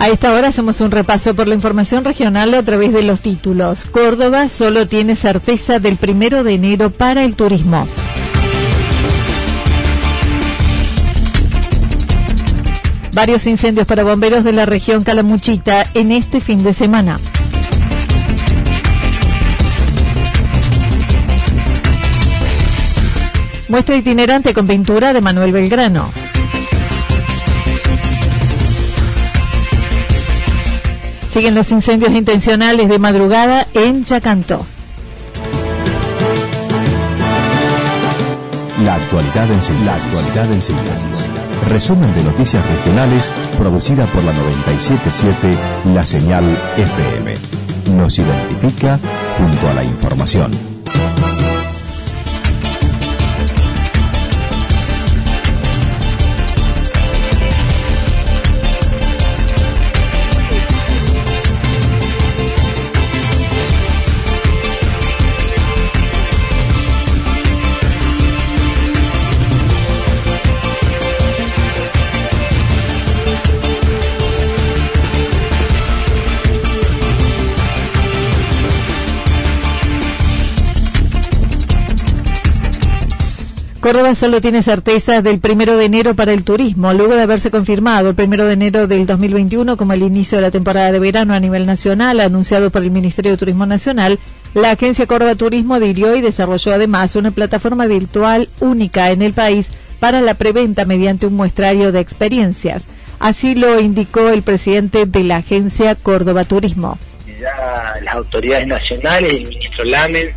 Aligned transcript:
A 0.00 0.08
esta 0.08 0.32
hora 0.32 0.48
hacemos 0.48 0.80
un 0.80 0.90
repaso 0.90 1.34
por 1.34 1.46
la 1.46 1.54
información 1.54 2.04
regional 2.06 2.54
a 2.54 2.62
través 2.62 2.94
de 2.94 3.02
los 3.02 3.20
títulos. 3.20 3.84
Córdoba 3.84 4.48
solo 4.48 4.88
tiene 4.88 5.14
certeza 5.14 5.78
del 5.78 5.98
primero 5.98 6.42
de 6.42 6.54
enero 6.54 6.88
para 6.88 7.22
el 7.22 7.36
turismo. 7.36 7.86
Varios 13.12 13.46
incendios 13.46 13.86
para 13.86 14.02
bomberos 14.02 14.42
de 14.42 14.54
la 14.54 14.64
región 14.64 15.04
Calamuchita 15.04 15.84
en 15.92 16.12
este 16.12 16.40
fin 16.40 16.62
de 16.64 16.72
semana. 16.72 17.20
Muestra 23.68 23.96
itinerante 23.96 24.54
con 24.54 24.66
pintura 24.66 25.12
de 25.12 25.20
Manuel 25.20 25.52
Belgrano. 25.52 26.10
Siguen 31.32 31.54
los 31.54 31.70
incendios 31.70 32.10
intencionales 32.10 32.88
de 32.88 32.98
madrugada 32.98 33.66
en 33.74 34.04
Chacanto. 34.04 34.66
La 38.84 38.94
actualidad 38.94 39.50
en 39.52 39.62
síntesis. 39.62 39.86
La 39.86 39.94
actualidad 39.94 40.52
en 40.52 40.62
síntesis. 40.62 41.26
Resumen 41.68 42.12
de 42.14 42.24
noticias 42.24 42.66
regionales 42.66 43.28
producida 43.58 44.06
por 44.06 44.24
la 44.24 44.32
977 44.32 45.54
La 45.94 46.04
Señal 46.04 46.44
FM. 46.76 47.34
Nos 47.96 48.18
identifica 48.18 48.98
junto 49.38 49.68
a 49.68 49.74
la 49.74 49.84
información. 49.84 50.50
Solo 84.14 84.40
tiene 84.40 84.62
certeza 84.62 85.22
del 85.22 85.38
primero 85.38 85.76
de 85.76 85.84
enero 85.84 86.14
para 86.14 86.32
el 86.32 86.42
turismo, 86.42 86.92
luego 86.92 87.14
de 87.14 87.22
haberse 87.22 87.50
confirmado 87.50 88.08
el 88.08 88.14
primero 88.16 88.44
de 88.44 88.54
enero 88.54 88.86
del 88.88 89.06
2021 89.06 89.76
como 89.76 89.92
el 89.92 90.02
inicio 90.02 90.36
de 90.36 90.42
la 90.42 90.50
temporada 90.50 90.90
de 90.90 90.98
verano 90.98 91.32
a 91.32 91.40
nivel 91.40 91.64
nacional, 91.64 92.18
anunciado 92.18 92.70
por 92.70 92.82
el 92.82 92.90
Ministerio 92.90 93.30
de 93.30 93.36
Turismo 93.36 93.66
Nacional. 93.66 94.18
La 94.52 94.72
agencia 94.72 95.06
Córdoba 95.06 95.36
Turismo 95.36 95.74
adhirió 95.74 96.16
y 96.16 96.22
desarrolló 96.22 96.74
además 96.74 97.14
una 97.14 97.30
plataforma 97.30 97.86
virtual 97.86 98.48
única 98.58 99.10
en 99.10 99.22
el 99.22 99.32
país 99.32 99.68
para 100.00 100.20
la 100.20 100.34
preventa 100.34 100.84
mediante 100.84 101.26
un 101.26 101.34
muestrario 101.34 101.92
de 101.92 102.00
experiencias. 102.00 102.82
Así 103.20 103.54
lo 103.54 103.78
indicó 103.78 104.28
el 104.30 104.42
presidente 104.42 105.06
de 105.06 105.22
la 105.22 105.36
agencia 105.36 105.94
Córdoba 105.94 106.44
Turismo. 106.44 106.98
Ya 107.40 107.94
las 108.02 108.14
autoridades 108.16 108.66
nacionales, 108.66 109.32
el 109.32 109.48
ministro 109.48 109.84
Lamen, 109.84 110.30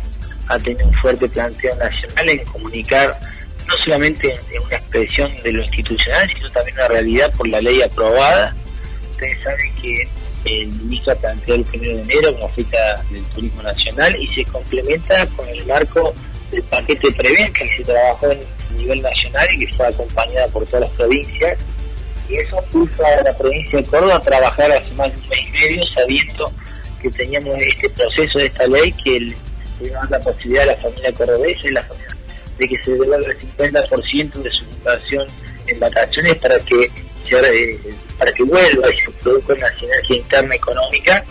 ha 0.46 0.58
tenido 0.58 0.86
un 0.86 0.94
fuerte 0.94 1.28
planteo 1.28 1.74
nacional 1.76 2.28
en 2.28 2.44
comunicar 2.44 3.18
no 3.66 3.74
solamente 3.84 4.32
en 4.52 4.62
una 4.62 4.76
expresión 4.76 5.32
de 5.42 5.52
lo 5.52 5.62
institucional, 5.62 6.28
sino 6.28 6.50
también 6.50 6.76
una 6.76 6.88
realidad 6.88 7.32
por 7.32 7.48
la 7.48 7.60
ley 7.60 7.82
aprobada. 7.82 8.54
Ustedes 9.10 9.42
saben 9.42 9.74
que 9.76 10.08
el 10.44 10.68
ministro 10.68 11.16
planteó 11.16 11.54
el 11.54 11.66
1 11.72 11.82
de 11.82 12.00
enero 12.02 12.34
como 12.34 12.48
fecha 12.50 13.02
del 13.10 13.24
turismo 13.26 13.62
nacional 13.62 14.14
y 14.20 14.28
se 14.28 14.44
complementa 14.44 15.26
con 15.28 15.48
el 15.48 15.64
marco 15.66 16.14
del 16.50 16.62
paquete 16.64 17.12
preventa 17.12 17.60
que 17.60 17.68
se 17.68 17.84
trabajó 17.84 18.30
en 18.30 18.40
nivel 18.76 19.02
nacional 19.02 19.48
y 19.54 19.66
que 19.66 19.74
fue 19.74 19.86
acompañada 19.86 20.46
por 20.48 20.66
todas 20.66 20.82
las 20.82 20.90
provincias. 20.90 21.58
Y 22.28 22.36
eso 22.36 22.62
puso 22.72 23.04
a 23.04 23.22
la 23.22 23.36
provincia 23.36 23.78
de 23.78 23.86
Córdoba 23.86 24.16
a 24.16 24.20
trabajar 24.20 24.72
hace 24.72 24.92
más 24.94 25.12
de 25.12 25.20
un 25.20 25.28
mes 25.28 25.40
y 25.46 25.52
medio 25.52 25.82
sabiendo 25.94 26.52
que 27.00 27.10
teníamos 27.10 27.54
este 27.60 27.88
proceso 27.90 28.38
de 28.38 28.46
esta 28.46 28.66
ley 28.66 28.92
que 29.04 29.20
le 29.20 29.90
da 29.90 30.06
la 30.10 30.18
posibilidad 30.20 30.64
a 30.64 30.66
la 30.66 30.76
familia 30.76 31.12
cordobesa 31.12 31.68
y 31.68 31.70
la 31.72 31.82
familia 31.82 32.13
de 32.58 32.68
que 32.68 32.76
se 32.84 32.92
devuelva 32.92 33.16
el 33.16 33.38
50% 33.38 34.32
de 34.32 34.50
su 34.50 34.64
ocupación 34.64 35.26
en 35.66 35.80
vacaciones 35.80 36.34
para 36.36 36.58
que 36.60 36.90
eh, 37.30 37.80
para 38.18 38.32
que 38.32 38.44
vuelva 38.44 38.88
y 38.90 39.00
se 39.00 39.10
produzca 39.22 39.54
una 39.54 39.78
sinergia 39.78 40.16
interna 40.16 40.54
económica 40.54 41.24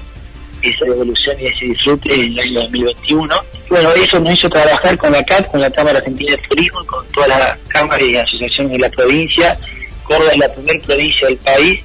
esa 0.62 0.86
devolución 0.86 1.40
y 1.40 1.46
ese 1.46 1.66
disfrute 1.66 2.14
en 2.14 2.22
el 2.22 2.40
año 2.40 2.62
2021. 2.62 3.36
Bueno, 3.70 3.94
eso 3.94 4.20
nos 4.20 4.34
hizo 4.34 4.50
trabajar 4.50 4.98
con 4.98 5.12
la 5.12 5.24
CAT, 5.24 5.48
con 5.48 5.60
la 5.60 5.70
Cámara 5.70 6.00
Argentina 6.00 6.32
de 6.32 6.38
Turismo, 6.48 6.86
con 6.86 7.06
todas 7.10 7.30
las 7.30 7.60
cámaras 7.68 8.08
y 8.08 8.16
asociaciones 8.16 8.72
de 8.74 8.80
la 8.80 8.90
provincia. 8.90 9.58
Córdoba 10.04 10.32
es 10.32 10.38
la 10.38 10.54
primera 10.54 10.86
provincia 10.86 11.28
del 11.28 11.38
país 11.38 11.84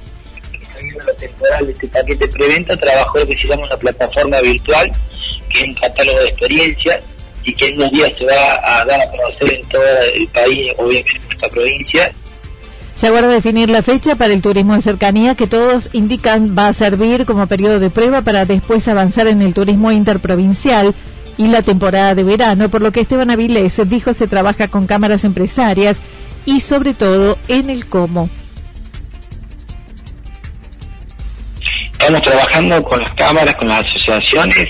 que 0.79 0.97
la 1.05 1.13
temporal 1.13 1.65
de 1.65 1.71
este 1.73 1.87
paquete 1.89 2.27
preventa, 2.29 2.77
trabajó 2.77 3.19
lo 3.19 3.27
que 3.27 3.37
se 3.37 3.47
llama 3.47 3.65
una 3.65 3.77
plataforma 3.77 4.39
virtual, 4.41 4.91
que 5.49 5.59
es 5.59 5.65
un 5.65 5.73
catálogo 5.75 6.19
de 6.19 6.27
experiencias 6.29 7.03
y 7.43 7.53
que 7.53 7.67
en 7.67 7.77
unos 7.77 7.91
días 7.91 8.11
se 8.17 8.25
va 8.25 8.59
a 8.63 8.85
dar 8.85 9.01
a 9.01 9.11
conocer 9.11 9.53
en 9.53 9.67
todo 9.69 9.83
el 10.15 10.27
país, 10.27 10.71
obviamente 10.77 11.11
en 11.15 11.23
nuestra 11.23 11.49
provincia. 11.49 12.11
Se 12.99 13.07
aguarda 13.07 13.29
definir 13.29 13.69
la 13.69 13.81
fecha 13.81 14.15
para 14.15 14.33
el 14.33 14.41
turismo 14.41 14.75
de 14.75 14.81
cercanía 14.81 15.35
que 15.35 15.47
todos 15.47 15.89
indican 15.93 16.55
va 16.57 16.67
a 16.67 16.73
servir 16.73 17.25
como 17.25 17.47
periodo 17.47 17.79
de 17.79 17.89
prueba 17.89 18.21
para 18.21 18.45
después 18.45 18.87
avanzar 18.89 19.27
en 19.27 19.41
el 19.41 19.53
turismo 19.53 19.91
interprovincial 19.91 20.93
y 21.37 21.47
la 21.47 21.61
temporada 21.61 22.13
de 22.13 22.25
verano, 22.25 22.67
por 22.67 22.81
lo 22.81 22.91
que 22.91 22.99
Esteban 22.99 23.29
Avilés 23.29 23.79
dijo 23.89 24.13
se 24.13 24.27
trabaja 24.27 24.67
con 24.67 24.85
cámaras 24.85 25.23
empresarias 25.23 25.97
y 26.45 26.59
sobre 26.59 26.93
todo 26.93 27.37
en 27.47 27.69
el 27.69 27.85
cómo. 27.85 28.29
Estamos 31.93 32.21
trabajando 32.21 32.83
con 32.83 32.99
las 32.99 33.13
cámaras, 33.13 33.55
con 33.55 33.69
las 33.69 33.85
asociaciones 33.85 34.67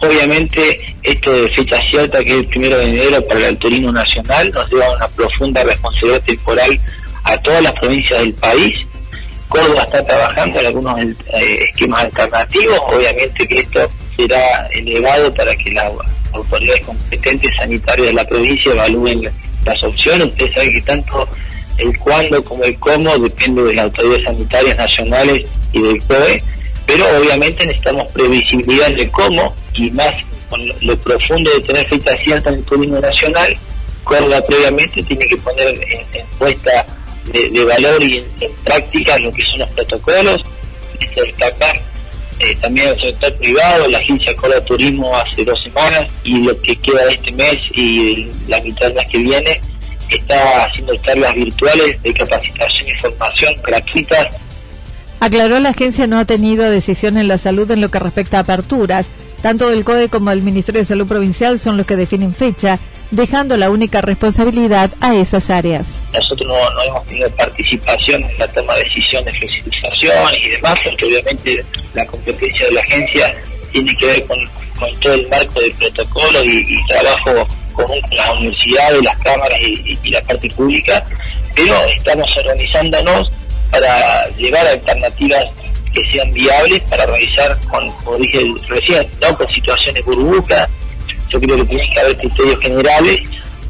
Obviamente, 0.00 0.96
esto 1.02 1.30
de 1.30 1.48
fecha 1.50 1.80
cierta, 1.82 2.24
que 2.24 2.30
es 2.30 2.38
el 2.38 2.46
primero 2.46 2.78
de 2.78 2.84
enero 2.84 3.26
para 3.28 3.48
el 3.48 3.58
turismo 3.58 3.92
nacional, 3.92 4.50
nos 4.50 4.70
lleva 4.70 4.96
una 4.96 5.08
profunda 5.08 5.62
responsabilidad 5.62 6.22
temporal 6.22 6.80
a 7.24 7.36
todas 7.38 7.62
las 7.62 7.72
provincias 7.74 8.20
del 8.20 8.32
país. 8.34 8.74
Córdoba 9.48 9.82
está 9.82 10.04
trabajando 10.04 10.60
en 10.60 10.66
algunos 10.66 11.00
eh, 11.00 11.14
esquemas 11.68 12.04
alternativos, 12.04 12.78
obviamente 12.86 13.46
que 13.46 13.58
esto 13.58 13.90
será 14.16 14.66
elevado 14.68 15.32
para 15.34 15.54
que 15.56 15.72
las 15.72 15.92
autoridades 16.32 16.86
competentes 16.86 17.56
sanitarias 17.56 18.06
de 18.06 18.12
la 18.14 18.24
provincia 18.24 18.72
evalúen 18.72 19.30
las 19.64 19.82
opciones. 19.82 20.28
Ustedes 20.28 20.54
saben 20.54 20.72
que 20.72 20.82
tanto 20.82 21.28
el 21.76 21.98
cuándo 21.98 22.42
como 22.44 22.64
el 22.64 22.78
cómo 22.78 23.18
depende 23.18 23.62
de 23.64 23.74
las 23.74 23.84
autoridades 23.86 24.24
sanitarias 24.24 24.76
nacionales 24.78 25.48
y 25.72 25.82
del 25.82 26.02
COE, 26.04 26.42
pero 26.86 27.04
obviamente 27.18 27.66
necesitamos 27.66 28.10
previsibilidad 28.12 28.90
de 28.92 29.10
cómo 29.10 29.54
y 29.74 29.90
más 29.90 30.12
con 30.48 30.60
lo, 30.80 30.96
profundo 30.98 31.50
de 31.52 31.60
tener 31.60 31.86
fecha 31.88 32.16
cierta 32.24 32.50
en 32.50 32.56
el 32.56 32.64
turismo 32.64 32.98
nacional, 32.98 33.56
Córdoba 34.04 34.42
previamente 34.46 35.02
tiene 35.02 35.26
que 35.26 35.36
poner 35.36 35.68
en, 35.68 36.26
puesta 36.38 36.84
de, 37.26 37.64
valor 37.64 38.02
y 38.02 38.24
en, 38.40 38.52
práctica 38.64 39.18
lo 39.18 39.30
que 39.30 39.42
son 39.46 39.60
los 39.60 39.68
protocolos, 39.70 40.40
destacar 40.98 41.80
eh, 42.40 42.56
también 42.60 42.88
el 42.88 43.00
sector 43.00 43.34
privado, 43.36 43.86
la 43.88 43.98
agencia 43.98 44.34
Córdoba 44.36 44.64
Turismo 44.64 45.16
hace 45.16 45.44
dos 45.44 45.62
semanas 45.62 46.10
y 46.24 46.42
lo 46.42 46.60
que 46.60 46.74
queda 46.76 47.04
de 47.04 47.14
este 47.14 47.32
mes 47.32 47.56
y 47.72 48.28
la 48.48 48.60
mitad 48.62 48.86
del 48.86 48.94
mes 48.94 49.06
que 49.06 49.18
viene 49.18 49.60
está 50.08 50.64
haciendo 50.64 50.96
charlas 50.96 51.34
virtuales 51.34 52.02
de 52.02 52.12
capacitación 52.14 52.88
y 52.88 53.00
formación 53.00 53.54
gratuitas. 53.62 54.26
Aclaró 55.20 55.60
la 55.60 55.68
agencia 55.70 56.06
no 56.06 56.18
ha 56.18 56.24
tenido 56.24 56.68
decisión 56.70 57.18
en 57.18 57.28
la 57.28 57.36
salud 57.36 57.70
en 57.70 57.82
lo 57.82 57.90
que 57.90 57.98
respecta 57.98 58.38
a 58.38 58.40
aperturas. 58.40 59.06
Tanto 59.42 59.70
el 59.70 59.84
CODE 59.84 60.08
como 60.08 60.30
el 60.30 60.42
Ministerio 60.42 60.80
de 60.80 60.86
Salud 60.86 61.06
Provincial 61.06 61.58
son 61.58 61.76
los 61.76 61.86
que 61.86 61.96
definen 61.96 62.34
fecha, 62.34 62.78
dejando 63.10 63.56
la 63.56 63.70
única 63.70 64.00
responsabilidad 64.00 64.90
a 65.00 65.14
esas 65.14 65.50
áreas. 65.50 66.00
Nosotros 66.12 66.46
no, 66.48 66.82
hemos 66.82 67.06
tenido 67.06 67.30
participación 67.36 68.22
en 68.22 68.38
la 68.38 68.48
toma 68.48 68.74
de 68.74 68.84
decisiones, 68.84 69.36
flexibilización 69.38 70.34
y 70.44 70.48
demás, 70.50 70.78
porque 70.84 71.06
obviamente 71.06 71.64
la 71.94 72.06
competencia 72.06 72.66
de 72.66 72.72
la 72.72 72.80
agencia 72.82 73.42
tiene 73.72 73.96
que 73.96 74.06
ver 74.06 74.24
con, 74.26 74.38
todo 75.00 75.14
el 75.14 75.28
marco 75.28 75.60
del 75.60 75.72
protocolo 75.72 76.44
y 76.44 76.86
trabajo 76.86 77.46
con 77.72 77.86
las 78.10 78.30
universidades, 78.36 79.02
las 79.02 79.18
cámaras 79.18 79.60
y, 79.60 80.10
la 80.10 80.20
parte 80.22 80.50
pública, 80.50 81.04
pero 81.54 81.74
estamos 81.96 82.36
organizándonos 82.36 83.28
para 83.70 84.28
llevar 84.36 84.66
alternativas 84.66 85.44
que 85.92 86.04
sean 86.12 86.30
viables 86.32 86.80
para 86.82 87.06
realizar, 87.06 87.58
con, 87.68 87.90
como 87.92 88.18
dije 88.18 88.44
recién, 88.68 89.08
¿no? 89.20 89.36
con 89.36 89.48
situaciones 89.50 90.04
burbujas. 90.04 90.68
Yo 91.28 91.40
creo 91.40 91.56
que 91.56 91.64
tiene 91.64 91.90
que 91.90 92.00
haber 92.00 92.16
criterios 92.18 92.60
generales 92.60 93.20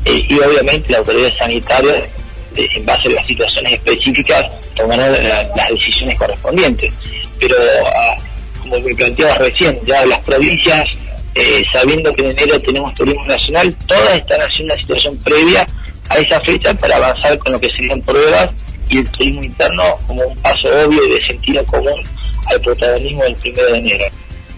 eh, 0.05 0.27
y 0.29 0.39
obviamente 0.39 0.93
la 0.93 0.99
autoridad 0.99 1.33
sanitaria, 1.39 2.09
en 2.57 2.87
base 2.87 3.09
a 3.09 3.13
las 3.13 3.27
situaciones 3.27 3.75
específicas, 3.75 4.47
tomarán 4.75 5.13
las 5.13 5.69
decisiones 5.71 6.19
correspondientes. 6.19 6.93
Pero, 7.39 7.57
ah, 7.87 8.17
como 8.61 8.81
me 8.81 8.95
planteaba 8.95 9.35
recién, 9.39 9.79
ya 9.87 10.05
las 10.07 10.19
provincias 10.21 10.89
eh, 11.35 11.65
sabiendo 11.73 12.13
que 12.15 12.25
en 12.25 12.31
enero 12.33 12.61
tenemos 12.61 12.93
turismo 12.95 13.25
nacional, 13.25 13.75
todas 13.87 14.15
están 14.15 14.41
haciendo 14.41 14.75
una 14.75 14.83
situación 14.83 15.17
previa 15.19 15.65
a 16.09 16.19
esa 16.19 16.41
fecha 16.41 16.75
para 16.75 16.97
avanzar 16.97 17.39
con 17.39 17.53
lo 17.53 17.61
que 17.61 17.69
serían 17.71 18.03
pruebas 18.03 18.51
y 18.91 18.99
el 18.99 19.11
turismo 19.11 19.43
interno 19.43 19.83
como 20.07 20.23
un 20.27 20.37
paso 20.39 20.69
obvio 20.85 21.01
y 21.07 21.13
de 21.13 21.23
sentido 21.27 21.65
común 21.67 22.03
al 22.51 22.61
protagonismo 22.61 23.23
del 23.23 23.35
primero 23.37 23.73
de 23.73 23.79
enero. 23.79 24.05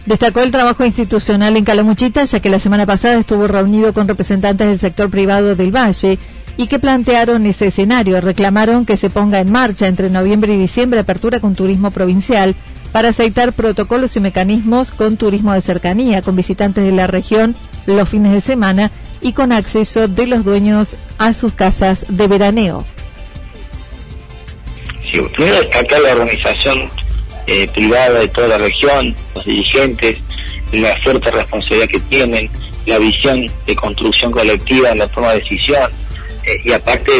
Destacó 0.06 0.40
el 0.40 0.50
trabajo 0.50 0.84
institucional 0.84 1.56
en 1.56 1.64
Calamuchita, 1.64 2.24
ya 2.24 2.40
que 2.40 2.50
la 2.50 2.58
semana 2.58 2.86
pasada 2.86 3.20
estuvo 3.20 3.46
reunido 3.46 3.92
con 3.92 4.08
representantes 4.08 4.66
del 4.66 4.80
sector 4.80 5.10
privado 5.10 5.54
del 5.54 5.74
Valle 5.74 6.18
y 6.56 6.66
que 6.66 6.80
plantearon 6.80 7.46
ese 7.46 7.68
escenario. 7.68 8.20
Reclamaron 8.20 8.84
que 8.84 8.96
se 8.96 9.10
ponga 9.10 9.38
en 9.38 9.52
marcha 9.52 9.86
entre 9.86 10.10
noviembre 10.10 10.54
y 10.54 10.58
diciembre 10.58 11.00
apertura 11.00 11.38
con 11.38 11.54
turismo 11.54 11.92
provincial 11.92 12.56
para 12.90 13.10
aceitar 13.10 13.52
protocolos 13.52 14.16
y 14.16 14.20
mecanismos 14.20 14.90
con 14.90 15.16
turismo 15.16 15.52
de 15.52 15.60
cercanía, 15.60 16.20
con 16.20 16.34
visitantes 16.34 16.84
de 16.84 16.92
la 16.92 17.06
región 17.06 17.54
los 17.86 18.08
fines 18.08 18.32
de 18.32 18.40
semana 18.40 18.90
y 19.20 19.32
con 19.32 19.52
acceso 19.52 20.08
de 20.08 20.26
los 20.26 20.44
dueños 20.44 20.96
a 21.18 21.32
sus 21.32 21.52
casas 21.52 22.06
de 22.08 22.26
veraneo. 22.26 22.84
Primero 25.12 25.60
destacar 25.60 26.00
la 26.00 26.12
organización 26.12 26.90
eh, 27.46 27.68
privada 27.68 28.20
de 28.20 28.28
toda 28.28 28.48
la 28.48 28.58
región, 28.58 29.14
los 29.34 29.44
dirigentes, 29.44 30.16
la 30.72 30.96
fuerte 31.02 31.30
responsabilidad 31.30 31.88
que 31.88 32.00
tienen, 32.00 32.50
la 32.86 32.98
visión 32.98 33.50
de 33.66 33.76
construcción 33.76 34.32
colectiva 34.32 34.90
en 34.90 34.98
la 34.98 35.08
toma 35.08 35.32
de 35.32 35.40
decisión 35.40 35.90
eh, 36.44 36.60
y 36.64 36.72
aparte 36.72 37.12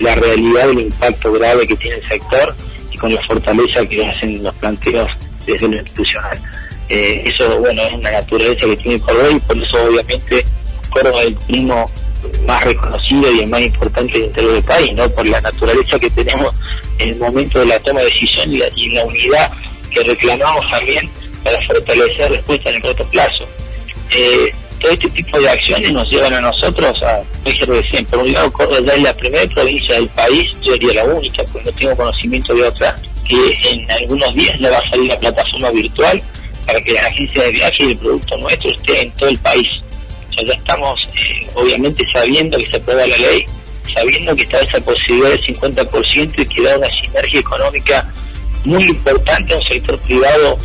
la, 0.00 0.14
realidad 0.14 0.68
del 0.68 0.80
impacto 0.80 1.32
grave 1.32 1.66
que 1.66 1.76
tiene 1.76 1.96
el 1.96 2.04
sector 2.04 2.54
con 3.00 3.14
la 3.14 3.22
fortaleza 3.22 3.86
que 3.86 4.04
hacen 4.04 4.42
los 4.42 4.54
planteos 4.56 5.08
desde 5.46 5.68
lo 5.68 5.76
institucional. 5.76 6.40
Eh, 6.88 7.22
eso, 7.26 7.58
bueno, 7.60 7.82
es 7.82 7.92
una 7.92 8.10
naturaleza 8.10 8.66
que 8.66 8.76
tiene 8.76 9.00
Córdoba 9.00 9.30
y 9.30 9.40
por 9.40 9.58
eso 9.58 9.84
obviamente 9.84 10.44
Córdoba 10.90 11.20
es 11.20 11.26
el 11.28 11.34
primo 11.36 11.90
más 12.46 12.64
reconocido 12.64 13.32
y 13.32 13.40
el 13.40 13.48
más 13.48 13.60
importante 13.60 14.18
dentro 14.18 14.52
del 14.52 14.62
país, 14.62 14.92
¿no? 14.94 15.08
Por 15.10 15.26
la 15.26 15.40
naturaleza 15.40 15.98
que 15.98 16.10
tenemos 16.10 16.54
en 16.98 17.10
el 17.10 17.16
momento 17.16 17.60
de 17.60 17.66
la 17.66 17.78
toma 17.80 18.00
de 18.00 18.06
decisión 18.06 18.52
y 18.52 18.58
la, 18.58 19.04
unidad 19.04 19.52
que 19.90 20.02
reclamamos 20.02 20.70
también 20.70 21.10
para 21.44 21.60
fortalecer 21.62 22.30
respuesta 22.30 22.70
en 22.70 22.76
el 22.76 22.82
corto 22.82 23.04
plazo. 23.04 23.48
Eh, 24.10 24.52
todo 24.80 24.92
este 24.92 25.10
tipo 25.10 25.38
de 25.40 25.48
acciones 25.48 25.92
nos 25.92 26.08
llevan 26.10 26.34
a 26.34 26.40
nosotros 26.40 27.02
a, 27.02 27.22
recién, 27.44 28.04
por 28.06 28.20
un 28.20 28.32
lado 28.32 28.52
Córdoba 28.52 28.92
es 28.94 29.02
la 29.02 29.14
primera 29.14 29.46
provincia 29.46 29.94
del 29.94 30.08
país, 30.08 30.46
yo 30.62 30.72
diría 30.74 31.04
la 31.04 31.04
única, 31.04 31.42
porque 31.52 31.70
no 31.70 31.76
tengo 31.78 31.96
conocimiento 31.96 32.54
de 32.54 32.62
otra, 32.62 32.96
que 33.28 33.70
en 33.70 33.90
algunos 33.90 34.34
días 34.34 34.58
le 34.60 34.70
va 34.70 34.78
a 34.78 34.90
salir 34.90 35.08
la 35.08 35.20
plataforma 35.20 35.70
virtual 35.70 36.22
para 36.66 36.80
que 36.80 36.92
las 36.92 37.06
agencias 37.06 37.44
de 37.44 37.52
viaje 37.52 37.84
y 37.84 37.90
el 37.90 37.98
producto 37.98 38.36
nuestro 38.38 38.70
esté 38.70 39.02
en 39.02 39.10
todo 39.12 39.28
el 39.28 39.38
país. 39.38 39.68
Sea, 40.38 40.46
ya 40.46 40.54
estamos 40.54 41.00
eh, 41.14 41.48
obviamente 41.54 42.04
sabiendo 42.12 42.58
que 42.58 42.70
se 42.70 42.76
aprueba 42.76 43.06
la 43.06 43.16
ley, 43.16 43.44
sabiendo 43.94 44.36
que 44.36 44.42
está 44.42 44.60
esa 44.60 44.80
posibilidad 44.80 45.30
del 45.30 45.42
50% 45.42 46.32
y 46.38 46.46
que 46.46 46.62
da 46.62 46.78
una 46.78 46.88
sinergia 47.02 47.40
económica 47.40 48.12
muy 48.64 48.84
importante 48.84 49.54
a 49.54 49.56
un 49.56 49.62
sector 49.62 49.98
privado 50.00 50.58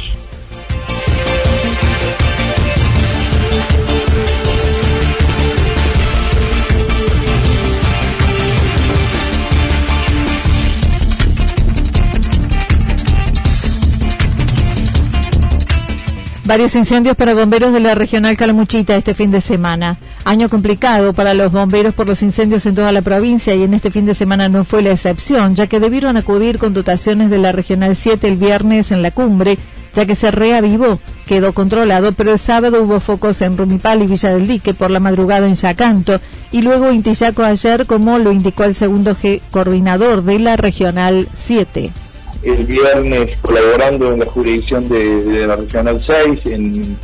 Varios 16.45 16.75
incendios 16.75 17.15
para 17.15 17.33
bomberos 17.33 17.71
de 17.71 17.79
la 17.79 17.95
regional 17.95 18.35
Calamuchita 18.35 18.97
este 18.97 19.13
fin 19.13 19.31
de 19.31 19.39
semana. 19.39 19.95
Año 20.25 20.49
complicado 20.49 21.13
para 21.13 21.33
los 21.33 21.53
bomberos 21.53 21.93
por 21.93 22.05
los 22.05 22.21
incendios 22.21 22.65
en 22.65 22.75
toda 22.75 22.91
la 22.91 23.01
provincia 23.01 23.55
y 23.55 23.63
en 23.63 23.73
este 23.73 23.91
fin 23.91 24.05
de 24.05 24.13
semana 24.13 24.49
no 24.49 24.65
fue 24.65 24.81
la 24.81 24.91
excepción, 24.91 25.55
ya 25.55 25.67
que 25.67 25.79
debieron 25.79 26.17
acudir 26.17 26.59
con 26.59 26.73
dotaciones 26.73 27.29
de 27.29 27.37
la 27.37 27.53
regional 27.53 27.95
7 27.95 28.27
el 28.27 28.35
viernes 28.35 28.91
en 28.91 29.01
la 29.01 29.11
cumbre, 29.11 29.57
ya 29.93 30.05
que 30.05 30.15
se 30.15 30.31
reavivó, 30.31 30.99
quedó 31.25 31.53
controlado, 31.53 32.11
pero 32.11 32.33
el 32.33 32.39
sábado 32.39 32.83
hubo 32.83 32.99
focos 32.99 33.41
en 33.41 33.57
Rumipal 33.57 34.03
y 34.03 34.07
Villa 34.07 34.33
del 34.33 34.45
Dique 34.45 34.73
por 34.73 34.91
la 34.91 34.99
madrugada 34.99 35.47
en 35.47 35.55
Yacanto 35.55 36.19
y 36.51 36.61
luego 36.61 36.89
en 36.89 37.03
Tillaco 37.03 37.43
ayer, 37.43 37.85
como 37.85 38.19
lo 38.19 38.33
indicó 38.33 38.65
el 38.65 38.75
segundo 38.75 39.15
G 39.15 39.39
coordinador 39.49 40.23
de 40.23 40.39
la 40.39 40.57
regional 40.57 41.29
7 41.35 42.02
el 42.43 42.65
viernes 42.65 43.37
colaborando 43.41 44.11
en 44.11 44.19
la 44.19 44.25
jurisdicción 44.25 44.87
de, 44.89 45.47
la 45.47 45.55
Regional 45.55 46.03
6, 46.05 46.39
en, 46.45 46.97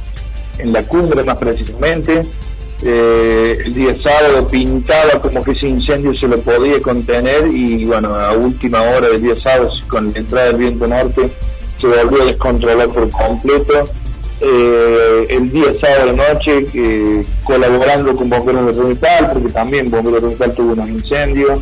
la 0.64 0.84
cumbre 0.84 1.24
más 1.24 1.38
precisamente. 1.38 2.22
Eh, 2.82 3.58
el 3.66 3.74
día 3.74 3.96
sábado 4.02 4.48
pintaba 4.48 5.22
como 5.22 5.44
que 5.44 5.52
ese 5.52 5.68
incendio 5.68 6.16
se 6.16 6.28
lo 6.28 6.40
podía 6.40 6.82
contener 6.82 7.48
y 7.48 7.84
bueno, 7.86 8.16
a 8.16 8.32
última 8.32 8.82
hora 8.82 9.10
del 9.10 9.22
día 9.22 9.36
sábado 9.36 9.70
con 9.88 10.14
la 10.14 10.20
entrada 10.20 10.48
del 10.48 10.58
viento 10.58 10.88
norte 10.88 11.30
se 11.78 11.88
volvió 11.88 12.24
a 12.24 12.26
descontrolar 12.26 12.90
por 12.90 13.10
completo. 13.10 13.90
Eh, 14.42 15.28
el 15.30 15.52
día 15.52 15.74
sábado 15.74 16.12
de 16.12 16.18
noche 16.18 16.68
eh, 16.74 17.26
colaborando 17.44 18.16
con 18.16 18.30
bomberos 18.30 18.68
de 18.68 18.82
Rumital, 18.82 19.32
porque 19.34 19.50
también 19.50 19.90
bomberos 19.90 20.22
de 20.22 20.28
Rumital 20.28 20.54
tuvo 20.54 20.74
unos 20.74 20.90
incendios 20.90 21.60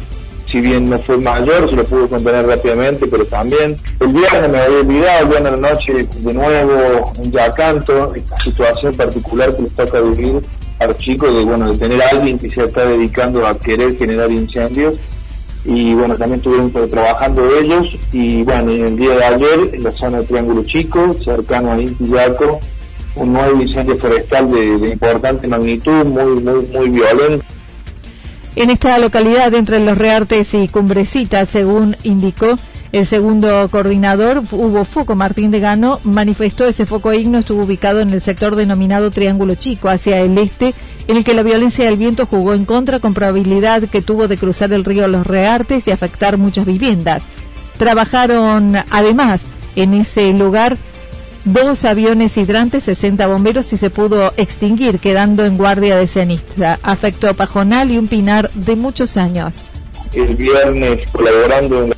si 0.47 0.61
bien 0.61 0.89
no 0.89 0.97
fue 0.99 1.17
mayor, 1.17 1.69
se 1.69 1.75
lo 1.75 1.83
pudo 1.83 2.07
contener 2.07 2.45
rápidamente, 2.45 3.05
pero 3.07 3.25
también 3.25 3.75
el 3.99 4.07
viernes 4.07 4.49
me 4.49 4.59
había 4.59 4.79
olvidado, 4.79 5.23
el 5.23 5.29
viernes 5.29 5.51
de 5.51 5.61
la 5.61 5.69
noche 5.69 6.07
de 6.19 6.33
nuevo 6.33 7.11
en 7.17 7.31
Yacanto, 7.31 8.15
esta 8.15 8.37
situación 8.37 8.93
particular 8.95 9.55
que 9.55 9.63
les 9.63 9.73
toca 9.73 9.99
vivir 9.99 10.41
a 10.79 10.87
los 10.87 10.97
chicos 10.97 11.35
de, 11.35 11.43
bueno, 11.43 11.71
de 11.71 11.77
tener 11.77 12.01
a 12.01 12.09
alguien 12.09 12.39
que 12.39 12.49
se 12.49 12.63
está 12.63 12.85
dedicando 12.85 13.45
a 13.45 13.57
querer 13.59 13.97
generar 13.97 14.31
incendios. 14.31 14.97
Y 15.65 15.93
bueno, 15.95 16.15
también 16.15 16.39
estuvieron 16.39 16.71
trabajando 16.89 17.49
ellos. 17.59 17.87
Y 18.13 18.43
bueno, 18.43 18.71
en 18.71 18.85
el 18.85 18.95
día 18.95 19.15
de 19.15 19.23
ayer 19.25 19.69
en 19.73 19.83
la 19.83 19.91
zona 19.91 20.19
de 20.19 20.25
Triángulo 20.25 20.63
Chico, 20.63 21.13
cercano 21.21 21.73
a 21.73 21.81
Intillaco, 21.81 22.59
un 23.15 23.33
nuevo 23.33 23.61
incendio 23.61 23.97
forestal 23.97 24.49
de 24.49 24.89
importante 24.91 25.47
magnitud, 25.47 26.05
muy, 26.05 26.41
muy, 26.41 26.65
muy 26.67 26.89
violento 26.89 27.43
En 28.57 28.71
esta 28.71 28.97
localidad, 28.97 29.53
entre 29.53 29.79
los 29.79 29.95
Reartes 29.95 30.55
y 30.55 30.67
Cumbrecitas, 30.67 31.47
según 31.47 31.95
indicó 32.01 32.57
el 32.91 33.05
segundo 33.05 33.69
coordinador, 33.69 34.41
hubo 34.49 34.83
foco 34.83 35.13
Martín 35.13 35.51
de 35.51 35.59
Gano, 35.59 35.99
manifestó 36.03 36.65
ese 36.65 36.87
foco 36.87 37.13
igno 37.13 37.37
estuvo 37.37 37.65
ubicado 37.65 37.99
en 37.99 38.09
el 38.09 38.19
sector 38.19 38.55
denominado 38.55 39.11
Triángulo 39.11 39.53
Chico, 39.53 39.89
hacia 39.89 40.21
el 40.21 40.39
este, 40.39 40.73
en 41.07 41.17
el 41.17 41.23
que 41.23 41.35
la 41.35 41.43
violencia 41.43 41.85
del 41.85 41.97
viento 41.97 42.25
jugó 42.25 42.55
en 42.55 42.65
contra 42.65 42.97
con 42.97 43.13
probabilidad 43.13 43.83
que 43.83 44.01
tuvo 44.01 44.27
de 44.27 44.39
cruzar 44.39 44.73
el 44.73 44.85
río 44.85 45.07
Los 45.07 45.27
Reartes 45.27 45.87
y 45.87 45.91
afectar 45.91 46.39
muchas 46.39 46.65
viviendas. 46.65 47.25
Trabajaron 47.77 48.75
además 48.89 49.41
en 49.75 49.93
ese 49.93 50.33
lugar 50.33 50.77
dos 51.47 51.85
aviones 51.85 52.37
hidrantes, 52.37 52.83
60 52.83 53.25
bomberos 53.27 53.71
y 53.73 53.77
se 53.77 53.89
pudo 53.89 54.33
extinguir, 54.37 54.99
quedando 54.99 55.45
en 55.45 55.57
guardia 55.57 55.95
de 55.97 56.07
cenista. 56.07 56.79
Afectó 56.83 57.33
Pajonal 57.33 57.91
y 57.91 57.97
un 57.97 58.07
pinar 58.07 58.49
de 58.53 58.75
muchos 58.75 59.17
años. 59.17 59.65
El 60.13 60.35
viernes 60.35 61.09
colaborando 61.11 61.83
en 61.83 61.89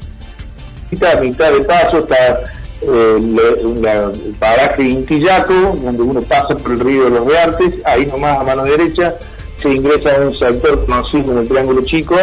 la 1.00 1.22
mitad 1.22 1.52
de 1.52 1.62
paso 1.62 2.00
está 2.00 2.44
eh, 2.82 3.20
el 3.20 4.36
paraje 4.40 4.84
Intillaco, 4.84 5.78
donde 5.84 6.02
uno 6.02 6.22
pasa 6.22 6.56
por 6.56 6.72
el 6.72 6.80
río 6.80 7.06
de 7.06 7.10
los 7.12 7.28
Reartes, 7.28 7.76
ahí 7.86 8.06
nomás 8.06 8.40
a 8.40 8.44
mano 8.44 8.64
derecha 8.64 9.16
se 9.62 9.70
ingresa 9.74 10.16
a 10.16 10.28
un 10.28 10.34
sector 10.34 10.86
conocido 10.86 11.26
como 11.26 11.40
el 11.42 11.48
Triángulo 11.48 11.82
Chico. 11.84 12.16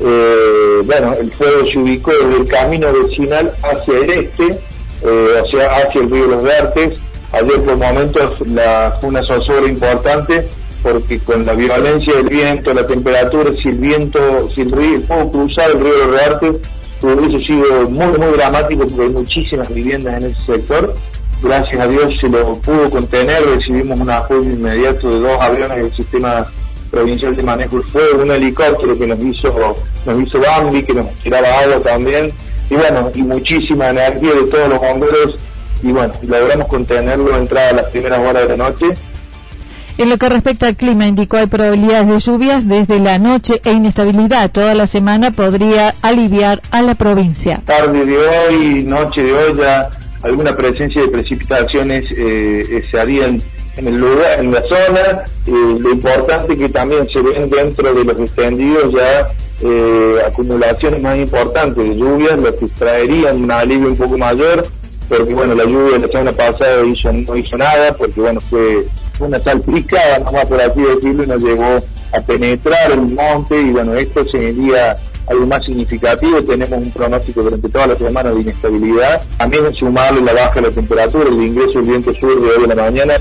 Eh, 0.00 0.82
bueno, 0.84 1.14
el 1.14 1.32
fuego 1.32 1.66
se 1.66 1.78
ubicó 1.78 2.10
desde 2.12 2.42
el 2.42 2.48
camino 2.48 2.88
vecinal 2.92 3.52
hacia 3.62 3.98
el 3.98 4.10
este, 4.10 4.60
eh, 5.04 5.40
hacia, 5.42 5.70
hacia 5.70 6.00
el 6.00 6.10
río 6.10 6.26
Los 6.26 6.42
Vertes. 6.42 6.98
Ayer 7.32 7.64
por 7.64 7.76
momentos 7.76 8.48
la, 8.48 8.96
fue 9.00 9.10
una 9.10 9.22
zozobra 9.22 9.68
importante 9.68 10.48
porque 10.82 11.18
con 11.18 11.46
la 11.46 11.54
violencia 11.54 12.14
del 12.14 12.28
viento, 12.28 12.74
la 12.74 12.86
temperatura, 12.86 13.50
si 13.60 13.70
el 13.70 13.78
viento, 13.78 14.50
si 14.54 14.60
el 14.60 14.70
río, 14.70 15.00
pudo 15.02 15.30
cruzar 15.30 15.70
el 15.70 15.80
río 15.80 16.06
Los 16.06 16.10
Vertes, 16.10 16.60
hubiese 17.02 17.44
sido 17.44 17.88
muy, 17.88 18.18
muy 18.18 18.36
dramático 18.36 18.86
porque 18.86 19.02
hay 19.02 19.08
muchísimas 19.08 19.72
viviendas 19.72 20.22
en 20.22 20.30
ese 20.30 20.40
sector. 20.44 20.94
Gracias 21.42 21.80
a 21.80 21.86
Dios 21.86 22.18
se 22.20 22.28
lo 22.28 22.54
pudo 22.58 22.90
contener, 22.90 23.44
recibimos 23.44 23.98
un 23.98 24.10
apoyo 24.10 24.42
inmediato 24.42 25.10
de 25.10 25.20
dos 25.20 25.38
aviones 25.40 25.76
del 25.78 25.92
sistema 25.92 26.46
provincial 26.90 27.34
de 27.34 27.42
manejo 27.42 27.76
del 27.78 27.84
fuego, 27.86 28.22
un 28.22 28.30
helicóptero 28.30 28.98
que 28.98 29.06
nos 29.06 29.22
hizo, 29.22 29.76
nos 30.06 30.22
hizo 30.22 30.40
Bambi, 30.40 30.82
que 30.82 30.94
nos 30.94 31.10
tiraba 31.22 31.48
agua 31.60 31.80
también, 31.82 32.32
y 32.70 32.74
bueno, 32.74 33.10
y 33.14 33.22
muchísima 33.22 33.90
energía 33.90 34.34
de 34.34 34.46
todos 34.50 34.68
los 34.68 34.80
bomberos 34.80 35.36
y 35.82 35.92
bueno, 35.92 36.14
logramos 36.22 36.66
contenerlo 36.68 37.36
entrada 37.36 37.70
a 37.70 37.72
las 37.74 37.86
primeras 37.88 38.18
horas 38.20 38.48
de 38.48 38.56
la 38.56 38.70
noche. 38.70 38.86
En 39.96 40.10
lo 40.10 40.16
que 40.16 40.28
respecta 40.28 40.66
al 40.66 40.76
clima, 40.76 41.06
indicó 41.06 41.36
hay 41.36 41.46
probabilidades 41.46 42.08
de 42.08 42.18
lluvias 42.18 42.66
desde 42.66 42.98
la 42.98 43.18
noche 43.18 43.60
e 43.64 43.70
inestabilidad. 43.70 44.50
Toda 44.50 44.74
la 44.74 44.88
semana 44.88 45.30
podría 45.30 45.94
aliviar 46.02 46.62
a 46.72 46.82
la 46.82 46.96
provincia. 46.96 47.62
Tarde 47.64 48.04
de 48.04 48.18
hoy, 48.18 48.84
noche 48.84 49.22
de 49.22 49.32
hoy, 49.32 49.56
ya 49.56 49.90
alguna 50.22 50.56
presencia 50.56 51.02
de 51.02 51.08
precipitaciones 51.08 52.10
eh, 52.10 52.66
eh 52.70 52.82
se 52.90 52.98
harían 52.98 53.40
en 53.76 53.86
el 53.86 53.96
lugar, 53.96 54.40
en 54.40 54.52
la 54.52 54.62
zona. 54.62 55.24
Eh, 55.46 55.78
lo 55.78 55.90
importante 55.92 56.56
que 56.56 56.68
también 56.70 57.06
se 57.08 57.20
ven 57.20 57.48
dentro 57.48 57.94
de 57.94 58.04
los 58.04 58.18
extendidos 58.18 58.92
ya 58.92 59.28
eh, 59.62 60.18
acumulaciones 60.26 61.02
más 61.02 61.16
importantes 61.16 61.76
de 61.76 61.96
lluvias, 61.96 62.38
lo 62.38 62.56
que 62.56 62.66
traerían 62.78 63.42
un 63.44 63.50
alivio 63.50 63.88
un 63.88 63.96
poco 63.96 64.18
mayor, 64.18 64.66
porque 65.08 65.34
bueno, 65.34 65.54
la 65.54 65.64
lluvia 65.64 65.98
la 65.98 66.08
semana 66.08 66.32
pasada 66.32 66.84
hizo, 66.84 67.12
no 67.12 67.36
hizo 67.36 67.56
nada, 67.56 67.96
porque 67.96 68.20
bueno, 68.20 68.40
fue 68.40 68.86
una 69.20 69.38
salpicada, 69.40 70.18
nomás 70.18 70.46
por 70.46 70.60
así 70.60 70.80
decirlo, 70.80 71.24
y 71.24 71.26
nos 71.26 71.42
llevó 71.42 71.82
a 72.12 72.20
penetrar 72.20 72.92
el 72.92 73.02
monte, 73.02 73.60
y 73.60 73.70
bueno, 73.70 73.94
esto 73.94 74.24
sería 74.24 74.96
algo 75.26 75.46
más 75.46 75.64
significativo, 75.64 76.42
tenemos 76.42 76.78
un 76.78 76.90
pronóstico 76.90 77.42
durante 77.42 77.68
toda 77.68 77.88
la 77.88 77.96
semana 77.96 78.32
de 78.32 78.40
inestabilidad, 78.40 79.22
también 79.38 79.72
sumarle 79.72 80.20
la 80.20 80.34
baja 80.34 80.60
de 80.60 80.62
la 80.62 80.70
temperatura, 80.70 81.28
el 81.28 81.42
ingreso 81.42 81.78
del 81.78 81.82
viento 81.82 82.12
sur 82.14 82.40
de 82.40 82.48
hoy 82.48 82.64
en 82.64 82.68
la 82.68 82.74
mañana, 82.74 83.14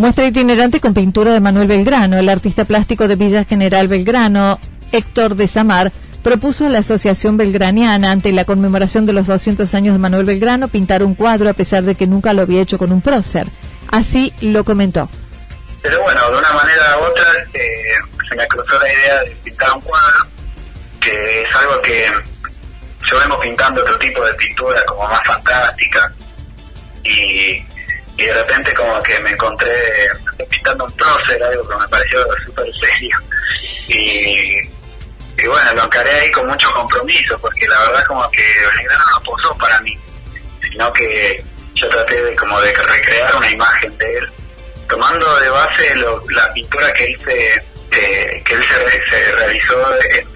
Muestra 0.00 0.24
itinerante 0.24 0.80
con 0.80 0.94
pintura 0.94 1.30
de 1.30 1.40
Manuel 1.40 1.68
Belgrano. 1.68 2.16
El 2.16 2.30
artista 2.30 2.64
plástico 2.64 3.06
de 3.06 3.16
Villa 3.16 3.44
General 3.44 3.86
Belgrano, 3.86 4.58
Héctor 4.92 5.34
de 5.34 5.46
Samar, 5.46 5.92
propuso 6.22 6.64
a 6.64 6.70
la 6.70 6.78
Asociación 6.78 7.36
Belgraniana, 7.36 8.10
ante 8.10 8.32
la 8.32 8.46
conmemoración 8.46 9.04
de 9.04 9.12
los 9.12 9.26
200 9.26 9.74
años 9.74 9.92
de 9.92 9.98
Manuel 9.98 10.24
Belgrano, 10.24 10.68
pintar 10.68 11.04
un 11.04 11.14
cuadro 11.14 11.50
a 11.50 11.52
pesar 11.52 11.82
de 11.82 11.96
que 11.96 12.06
nunca 12.06 12.32
lo 12.32 12.40
había 12.40 12.62
hecho 12.62 12.78
con 12.78 12.92
un 12.92 13.02
prócer. 13.02 13.46
Así 13.92 14.32
lo 14.40 14.64
comentó. 14.64 15.06
Pero 15.82 16.00
bueno, 16.00 16.30
de 16.30 16.38
una 16.38 16.52
manera 16.54 16.98
u 16.98 17.04
otra 17.04 17.24
eh, 17.52 17.60
se 18.26 18.36
me 18.36 18.48
cruzó 18.48 18.78
la 18.78 18.90
idea 18.90 19.20
de 19.20 19.36
pintar 19.44 19.70
un 19.74 19.82
cuadro, 19.82 20.26
que 20.98 21.42
es 21.42 21.56
algo 21.56 21.82
que 21.82 22.06
yo 23.04 23.40
pintando 23.42 23.82
otro 23.82 23.98
tipo 23.98 24.24
de 24.24 24.32
pintura 24.32 24.82
como 24.86 25.06
más 25.06 25.20
fantástica 25.26 26.10
y 27.04 27.62
y 28.20 28.26
de 28.26 28.34
repente 28.34 28.74
como 28.74 29.02
que 29.02 29.18
me 29.20 29.30
encontré 29.30 29.72
pintando 30.50 30.84
un 30.84 30.92
prócer, 30.92 31.42
algo 31.42 31.66
que 31.66 31.74
me 31.76 31.88
pareció 31.88 32.26
súper 32.44 32.66
serio. 32.76 33.18
Y, 33.88 35.46
bueno, 35.46 35.72
lo 35.72 35.84
encaré 35.84 36.10
ahí 36.10 36.30
con 36.30 36.46
mucho 36.46 36.70
compromiso, 36.72 37.38
porque 37.40 37.66
la 37.66 37.80
verdad 37.80 38.04
como 38.06 38.30
que 38.30 38.42
Belgrano 38.76 39.04
no 39.14 39.22
posó 39.22 39.56
para 39.56 39.80
mí, 39.80 39.98
sino 40.60 40.92
que 40.92 41.42
yo 41.74 41.88
traté 41.88 42.22
de 42.22 42.36
como 42.36 42.60
de 42.60 42.74
recrear 42.74 43.34
una 43.36 43.50
imagen 43.50 43.96
de 43.96 44.18
él, 44.18 44.30
tomando 44.86 45.40
de 45.40 45.48
base 45.48 45.94
la 46.28 46.52
pintura 46.52 46.92
que 46.92 47.10
hice, 47.10 47.54
eh, 47.92 48.42
que 48.44 48.52
él 48.52 48.62
se, 48.62 49.32
realizó 49.32 49.94
en 50.10 50.28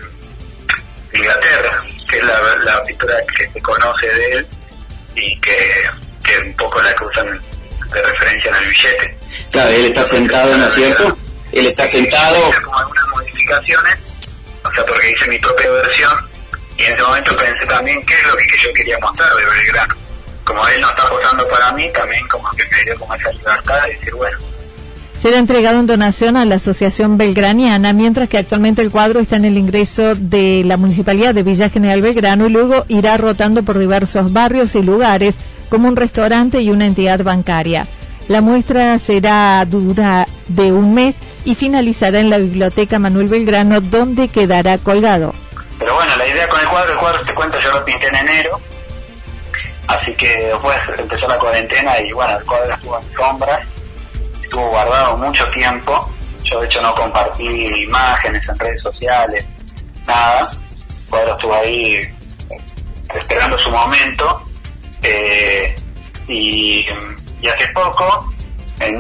Inglaterra, 1.13 1.83
que 2.09 2.17
es 2.17 2.25
la, 2.25 2.83
pintura 2.85 3.17
que 3.37 3.47
se 3.51 3.61
conoce 3.61 4.07
de 4.07 4.33
él 4.33 4.49
y 5.17 5.39
que, 5.43 5.91
que 6.25 6.39
un 6.39 6.57
poco 6.57 6.81
la 6.81 6.95
que 6.95 7.05
usan 7.05 7.41
de 7.93 8.03
referencia 8.03 8.51
en 8.51 8.57
el 8.57 8.69
billete. 8.69 9.19
Claro, 9.51 9.71
él 9.71 9.85
está 9.87 10.05
sentado, 10.05 10.57
¿no 10.57 10.67
es 10.67 10.75
cierto? 10.75 11.17
Él 11.53 11.67
está 11.67 11.87
sentado. 11.87 12.51
Como 12.65 12.79
algunas 12.79 13.09
modificaciones, 13.09 14.17
o 14.65 14.73
sea, 14.73 14.85
porque 14.85 15.13
hice 15.13 15.29
mi 15.29 15.39
propia 15.39 15.71
versión 15.71 16.35
y 16.77 16.83
en 16.83 16.95
ese 16.95 17.03
momento 17.03 17.37
pensé 17.37 17.67
también 17.67 18.05
qué 18.05 18.15
es 18.15 18.27
lo 18.27 18.37
que, 18.37 18.45
yo 18.63 18.73
quería 18.75 18.99
mostrar 18.99 19.29
de 19.37 19.45
Belgrano. 19.45 19.95
Como 20.45 20.69
él 20.69 20.81
no 20.81 20.91
está 20.91 21.09
posando 21.09 21.49
para 21.49 21.73
mí, 21.73 21.91
también 21.93 22.27
como 22.29 22.51
que 22.51 22.65
me 22.65 22.85
dio 22.85 22.99
como 22.99 23.15
esa 23.15 23.33
libertad 23.33 23.83
de 23.85 23.95
decir, 23.95 24.15
bueno, 24.15 24.39
será 25.25 25.39
entregado 25.39 25.81
en 25.81 25.87
donación 25.87 26.37
a 26.37 26.45
la 26.45 26.57
Asociación 26.57 27.17
Belgraniana, 27.17 27.95
mientras 27.95 28.29
que 28.29 28.37
actualmente 28.37 28.83
el 28.83 28.91
cuadro 28.91 29.21
está 29.21 29.37
en 29.37 29.47
el 29.47 29.57
ingreso 29.57 30.15
de 30.17 30.63
la 30.67 30.77
Municipalidad 30.77 31.35
de 31.35 31.43
Villa 31.43 31.71
General 31.71 32.03
Belgrano 32.03 32.47
y 32.47 32.51
luego 32.51 32.85
irá 32.89 33.17
rotando 33.17 33.63
por 33.63 33.79
diversos 33.79 34.35
barrios 34.35 34.75
y 34.75 34.83
lugares 34.83 35.35
como 35.75 35.89
un 35.89 35.97
restaurante 35.97 36.61
y 36.61 36.71
una 36.71 36.87
entidad 36.87 37.25
bancaria. 37.25 37.89
La 38.29 38.41
muestra 38.41 38.97
será 39.01 39.65
dura 39.65 40.25
de 40.47 40.71
un 40.71 40.95
mes 40.95 41.17
y 41.45 41.57
finalizará 41.57 42.21
en 42.21 42.31
la 42.31 42.39
Biblioteca 42.39 43.01
Manuel 43.01 43.27
Belgrano, 43.27 43.81
donde 43.81 44.29
quedará 44.29 44.79
colgado. 44.79 45.33
Pero 45.81 45.95
bueno, 45.97 46.17
la 46.17 46.29
idea 46.29 46.49
con 46.49 46.61
el 46.61 46.69
cuadro, 46.69 46.93
el 46.93 46.99
cuadro 47.01 47.25
te 47.25 47.35
cuento, 47.35 47.59
yo 47.59 47.73
lo 47.73 47.85
pinté 47.85 48.07
en 48.07 48.15
enero, 48.15 48.61
así 49.89 50.15
que 50.15 50.29
después 50.53 50.77
empezó 50.97 51.27
la 51.27 51.39
cuarentena 51.41 51.99
y 51.99 52.13
bueno, 52.13 52.39
el 52.39 52.45
cuadro 52.45 52.73
estuvo 52.73 53.01
en 53.01 53.13
sombras, 53.17 53.61
estuvo 54.45 54.69
guardado 54.69 55.17
mucho 55.17 55.45
tiempo, 55.51 56.09
yo 56.45 56.61
de 56.61 56.67
hecho 56.67 56.81
no 56.83 56.95
compartí 56.95 57.47
imágenes 57.83 58.49
en 58.49 58.59
redes 58.61 58.81
sociales, 58.81 59.45
nada, 60.07 60.53
el 60.53 61.11
cuadro 61.11 61.35
estuvo 61.35 61.55
ahí 61.57 62.15
esperando 63.13 63.59
su 63.59 63.71
momento 63.71 64.44
eh, 65.05 65.75
y, 66.29 66.87
hace 67.47 67.69
poco, 67.75 68.29
en, 68.81 68.97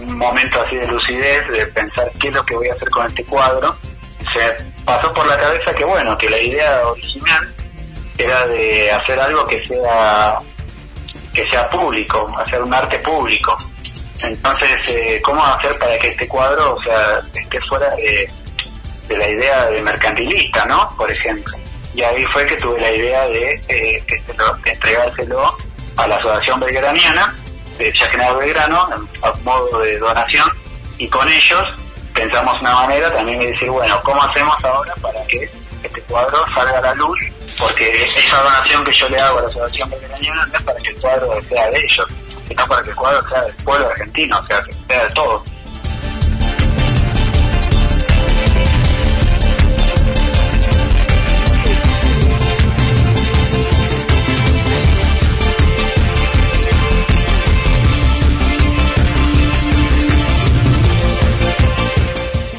un 0.00 0.16
momento 0.16 0.60
así 0.62 0.76
de 0.76 0.86
lucidez, 0.86 1.48
de 1.48 1.66
pensar 1.66 2.10
qué 2.18 2.28
es 2.28 2.34
lo 2.34 2.44
que 2.44 2.54
voy 2.54 2.68
a 2.68 2.74
hacer 2.74 2.88
con 2.90 3.06
este 3.06 3.24
cuadro, 3.24 3.76
se 4.32 4.64
pasó 4.84 5.12
por 5.12 5.26
la 5.26 5.38
cabeza 5.38 5.74
que 5.74 5.84
bueno, 5.84 6.16
que 6.16 6.30
la 6.30 6.40
idea 6.40 6.86
original 6.86 7.54
era 8.16 8.46
de 8.46 8.90
hacer 8.90 9.20
algo 9.20 9.46
que 9.46 9.66
sea 9.66 10.38
que 11.32 11.48
sea 11.48 11.68
público, 11.70 12.26
hacer 12.38 12.62
un 12.62 12.72
arte 12.72 12.98
público. 12.98 13.56
Entonces, 14.22 14.88
eh, 14.88 15.20
¿cómo 15.22 15.44
hacer 15.44 15.78
para 15.78 15.96
que 15.98 16.08
este 16.08 16.26
cuadro, 16.26 16.74
o 16.74 16.82
sea, 16.82 17.20
esté 17.32 17.60
fuera 17.60 17.94
de, 17.94 18.28
de 19.08 19.16
la 19.16 19.28
idea 19.28 19.66
de 19.66 19.82
mercantilista, 19.82 20.64
¿no? 20.64 20.88
Por 20.96 21.10
ejemplo. 21.10 21.54
Y 21.98 22.02
ahí 22.04 22.24
fue 22.26 22.46
que 22.46 22.54
tuve 22.58 22.80
la 22.80 22.92
idea 22.92 23.28
de, 23.28 23.60
eh, 23.66 24.04
entregárselo 24.66 25.58
a 25.96 26.06
la 26.06 26.14
Asociación 26.14 26.60
Belgraniana, 26.60 27.34
de 27.76 27.92
General 27.92 28.36
Belgrano, 28.36 28.88
a 29.20 29.32
modo 29.42 29.80
de 29.80 29.98
donación, 29.98 30.48
y 30.96 31.08
con 31.08 31.28
ellos 31.28 31.64
pensamos 32.14 32.60
una 32.60 32.72
manera 32.72 33.12
también 33.12 33.40
de 33.40 33.46
decir, 33.48 33.68
bueno, 33.68 34.00
¿cómo 34.04 34.22
hacemos 34.22 34.54
ahora 34.62 34.94
para 35.02 35.26
que 35.26 35.50
este 35.82 36.00
cuadro 36.02 36.44
salga 36.54 36.78
a 36.78 36.82
la 36.82 36.94
luz 36.94 37.18
porque 37.58 38.04
esa 38.04 38.42
donación 38.44 38.84
que 38.84 38.92
yo 38.92 39.08
le 39.08 39.18
hago 39.18 39.38
a 39.40 39.42
la 39.42 39.48
Asociación 39.48 39.90
Veterinaria 39.90 40.34
no 40.34 40.56
es 40.56 40.62
para 40.62 40.78
que 40.78 40.90
el 40.90 41.00
cuadro 41.00 41.42
sea 41.48 41.68
de 41.68 41.78
ellos, 41.78 42.06
sino 42.46 42.66
para 42.68 42.82
que 42.84 42.90
el 42.90 42.96
cuadro 42.96 43.28
sea 43.28 43.42
del 43.42 43.54
pueblo 43.64 43.88
argentino, 43.88 44.38
o 44.38 44.46
sea, 44.46 44.60
que 44.62 44.72
sea 44.88 45.04
de 45.04 45.14
todos. 45.14 45.42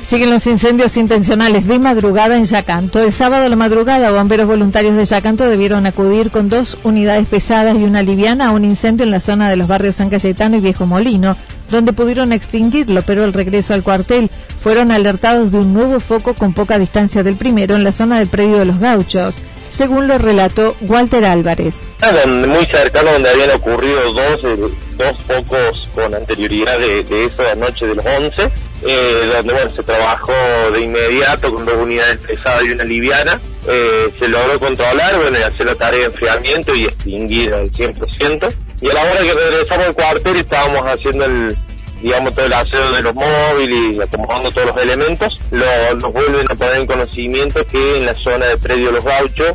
Siguen 0.10 0.32
los 0.32 0.48
incendios 0.48 0.98
intencionales 0.98 1.68
de 1.68 1.78
madrugada 1.78 2.36
en 2.36 2.46
Yacanto. 2.46 3.00
El 3.00 3.14
sábado 3.14 3.46
a 3.46 3.50
la 3.50 3.56
madrugada, 3.56 4.10
bomberos 4.10 4.48
voluntarios 4.48 4.96
de 4.96 5.06
Yacanto 5.06 5.48
debieron 5.48 5.86
acudir 5.86 6.32
con 6.32 6.50
dos 6.50 6.80
unidades 6.84 7.30
pesadas 7.30 7.78
y 7.78 7.84
una 7.84 8.02
liviana 8.02 8.48
a 8.48 8.52
un 8.52 8.66
incendio 8.66 9.04
en 9.04 9.12
la 9.12 9.20
zona 9.20 9.52
de 9.52 9.56
los 9.56 9.68
barrios 9.68 9.98
San 9.98 10.10
Cayetano 10.10 10.58
y 10.58 10.62
Viejo 10.62 10.88
Molino, 10.88 11.38
donde 11.70 11.94
pudieron 11.94 12.34
extinguirlo, 12.34 13.04
pero 13.04 13.24
al 13.24 13.34
regreso 13.34 13.76
al 13.76 13.84
cuartel 13.84 14.32
fueron 14.64 14.90
alertados 14.90 15.52
de 15.52 15.60
un 15.60 15.74
nuevo 15.74 16.00
foco 16.00 16.34
con 16.34 16.56
poca 16.56 16.80
distancia 16.80 17.22
del 17.22 17.36
primero 17.36 17.76
en 17.76 17.84
la 17.84 17.92
zona 17.92 18.18
del 18.18 18.30
predio 18.30 18.58
de 18.58 18.66
los 18.66 18.80
gauchos 18.80 19.36
según 19.80 20.10
lo 20.10 20.18
relató 20.18 20.76
Walter 20.82 21.24
Álvarez. 21.24 21.74
Muy 22.28 22.66
cercano 22.66 23.14
donde 23.14 23.30
habían 23.30 23.52
ocurrido 23.52 24.12
dos, 24.12 24.42
eh, 24.44 24.74
dos 24.98 25.24
focos 25.26 25.88
con 25.96 26.14
anterioridad 26.14 26.78
de, 26.78 27.06
de 27.06 27.24
esa 27.24 27.56
noche 27.56 27.88
de 27.88 27.96
los 27.96 28.06
11, 28.06 28.52
eh, 28.86 29.32
donde 29.38 29.70
se 29.70 29.82
trabajó 29.82 30.34
de 30.74 30.82
inmediato 30.82 31.54
con 31.54 31.66
dos 31.66 31.76
unidades 31.76 32.18
pesadas 32.18 32.66
y 32.66 32.72
una 32.72 32.84
liviana, 32.84 33.40
eh, 33.70 34.10
se 34.20 34.28
logró 34.28 34.60
controlar, 34.60 35.18
bueno, 35.18 35.38
hacer 35.48 35.66
la 35.66 35.76
tarea 35.76 36.00
de 36.02 36.06
enfriamiento 36.08 36.76
y 36.76 36.84
extinguir 36.84 37.54
al 37.54 37.72
100%. 37.72 38.54
Y 38.82 38.90
a 38.90 38.94
la 38.94 39.04
hora 39.04 39.22
que 39.22 39.34
regresamos 39.34 39.88
al 39.88 39.94
cuartel 39.94 40.36
estábamos 40.36 40.82
haciendo 40.82 41.24
el, 41.24 41.58
digamos, 42.02 42.34
todo 42.34 42.46
el 42.46 42.54
aseo 42.54 42.92
de 42.92 43.02
los 43.02 43.16
móviles 43.16 43.98
y 43.98 44.02
acomodando 44.02 44.52
todos 44.52 44.68
los 44.68 44.82
elementos, 44.84 45.40
nos 45.52 46.14
vuelven 46.14 46.46
a 46.50 46.56
poner 46.56 46.76
en 46.76 46.86
conocimiento 46.86 47.66
que 47.66 47.98
en 47.98 48.06
la 48.06 48.16
zona 48.16 48.46
de 48.46 48.58
predio 48.58 48.92
Los 48.92 49.04
Gauchos 49.04 49.54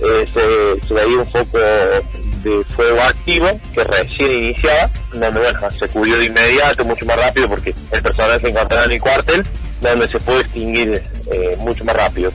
eh, 0.00 0.26
se, 0.32 0.86
se 0.86 0.94
veía 0.94 1.18
un 1.18 1.26
foco 1.26 1.58
de 1.58 2.64
fuego 2.76 3.00
activo 3.00 3.60
que 3.72 3.84
recién 3.84 4.30
iniciaba, 4.30 4.90
donde 5.12 5.30
bueno, 5.30 5.70
se 5.78 5.88
cubrió 5.88 6.18
de 6.18 6.26
inmediato, 6.26 6.84
mucho 6.84 7.06
más 7.06 7.16
rápido, 7.16 7.48
porque 7.48 7.74
el 7.90 8.02
personal 8.02 8.40
se 8.40 8.48
encontraba 8.48 8.84
en 8.84 8.92
el 8.92 9.00
cuartel, 9.00 9.44
donde 9.80 10.08
se 10.08 10.20
puede 10.20 10.40
extinguir 10.40 11.02
eh, 11.32 11.56
mucho 11.60 11.84
más 11.84 11.96
rápido. 11.96 12.32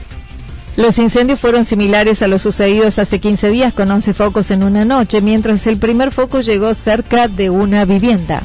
Los 0.76 0.98
incendios 0.98 1.40
fueron 1.40 1.64
similares 1.64 2.22
a 2.22 2.28
los 2.28 2.42
sucedidos 2.42 2.98
hace 2.98 3.18
15 3.18 3.50
días 3.50 3.74
con 3.74 3.90
11 3.90 4.14
focos 4.14 4.50
en 4.50 4.62
una 4.62 4.84
noche, 4.84 5.20
mientras 5.20 5.66
el 5.66 5.78
primer 5.78 6.12
foco 6.12 6.40
llegó 6.40 6.74
cerca 6.74 7.28
de 7.28 7.50
una 7.50 7.84
vivienda 7.84 8.42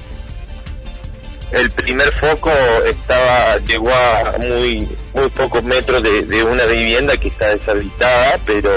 el 1.52 1.72
primer 1.72 2.16
foco 2.18 2.52
estaba 2.86 3.58
llegó 3.60 3.90
a 3.90 4.38
muy 4.40 4.90
muy 5.14 5.30
pocos 5.30 5.64
metros 5.64 6.04
de, 6.04 6.44
una 6.44 6.66
vivienda 6.66 7.18
que 7.18 7.30
está 7.30 7.50
deshabitada, 7.50 8.38
pero 8.46 8.72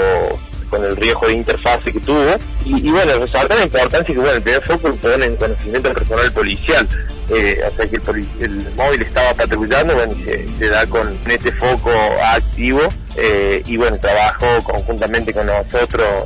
con 0.69 0.83
el 0.83 0.95
riesgo 0.95 1.27
de 1.27 1.33
interfase 1.33 1.91
que 1.91 1.99
tuvo. 1.99 2.35
Y, 2.63 2.91
bueno, 2.91 3.17
resalta 3.17 3.55
la 3.55 3.63
importancia 3.63 4.13
que 4.13 4.19
bueno, 4.19 4.35
el 4.35 4.43
primer 4.43 4.61
foco 4.61 4.89
lo 4.89 4.95
pone 4.97 5.25
en 5.25 5.35
conocimiento 5.35 5.93
personal 5.93 6.31
policial. 6.31 6.87
Eh, 7.29 7.61
sea 7.75 7.87
que 7.87 7.97
el, 8.39 8.71
móvil 8.75 9.01
estaba 9.01 9.33
patrullando, 9.33 9.95
bueno, 9.95 10.13
se, 10.25 10.47
se, 10.47 10.67
da 10.67 10.85
con 10.87 11.17
este 11.27 11.51
foco 11.51 11.91
activo 12.23 12.81
eh, 13.15 13.61
y 13.65 13.77
bueno, 13.77 13.99
trabajó 13.99 14.63
conjuntamente 14.63 15.31
con 15.33 15.45
nosotros 15.45 16.25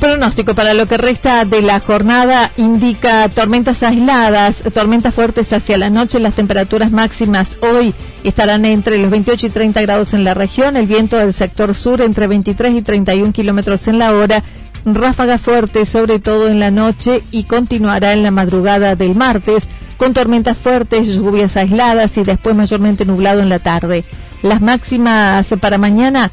Pronóstico 0.00 0.54
para 0.54 0.72
lo 0.74 0.86
que 0.86 0.96
resta 0.96 1.44
de 1.44 1.60
la 1.60 1.78
jornada 1.78 2.50
indica 2.56 3.28
tormentas 3.28 3.82
aisladas, 3.82 4.56
tormentas 4.72 5.14
fuertes 5.14 5.52
hacia 5.52 5.76
la 5.76 5.90
noche. 5.90 6.18
Las 6.18 6.34
temperaturas 6.34 6.90
máximas 6.90 7.56
hoy 7.60 7.94
estarán 8.24 8.64
entre 8.64 8.98
los 8.98 9.10
28 9.10 9.46
y 9.46 9.50
30 9.50 9.82
grados 9.82 10.14
en 10.14 10.24
la 10.24 10.32
región. 10.34 10.76
El 10.76 10.86
viento 10.86 11.18
del 11.18 11.34
sector 11.34 11.74
sur 11.74 12.00
entre 12.00 12.26
23 12.26 12.74
y 12.74 12.82
31 12.82 13.32
kilómetros 13.32 13.86
en 13.88 13.98
la 13.98 14.14
hora. 14.14 14.42
Ráfagas 14.86 15.42
fuertes, 15.42 15.90
sobre 15.90 16.18
todo 16.18 16.48
en 16.48 16.58
la 16.58 16.70
noche, 16.70 17.22
y 17.30 17.44
continuará 17.44 18.14
en 18.14 18.22
la 18.22 18.30
madrugada 18.30 18.96
del 18.96 19.14
martes 19.14 19.68
con 19.98 20.14
tormentas 20.14 20.56
fuertes, 20.56 21.06
lluvias 21.06 21.58
aisladas 21.58 22.16
y 22.16 22.22
después 22.22 22.56
mayormente 22.56 23.04
nublado 23.04 23.40
en 23.40 23.50
la 23.50 23.58
tarde. 23.58 24.04
Las 24.42 24.62
máximas 24.62 25.46
para 25.60 25.76
mañana 25.76 26.30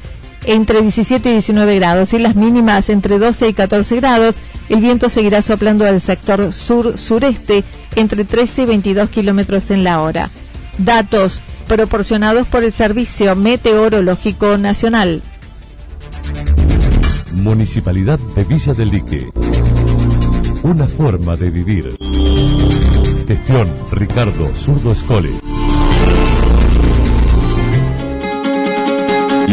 entre 0.47 0.81
17 0.81 1.29
y 1.29 1.33
19 1.33 1.75
grados 1.75 2.13
y 2.13 2.19
las 2.19 2.35
mínimas 2.35 2.89
entre 2.89 3.19
12 3.19 3.49
y 3.49 3.53
14 3.53 3.97
grados. 3.97 4.37
El 4.69 4.79
viento 4.79 5.09
seguirá 5.09 5.41
soplando 5.41 5.85
al 5.85 6.01
sector 6.01 6.51
sur-sureste 6.51 7.63
entre 7.95 8.25
13 8.25 8.63
y 8.63 8.65
22 8.65 9.09
kilómetros 9.09 9.71
en 9.71 9.83
la 9.83 10.01
hora. 10.01 10.29
Datos 10.77 11.41
proporcionados 11.67 12.47
por 12.47 12.63
el 12.63 12.71
Servicio 12.71 13.35
Meteorológico 13.35 14.57
Nacional. 14.57 15.21
Municipalidad 17.33 18.19
de 18.35 18.43
Villa 18.45 18.73
del 18.73 18.89
Lique. 18.89 19.29
Una 20.63 20.87
forma 20.87 21.35
de 21.35 21.49
vivir. 21.49 21.97
Gestión 23.27 23.69
Ricardo 23.91 24.55
Zurdo 24.55 24.91
Escole. 24.93 25.46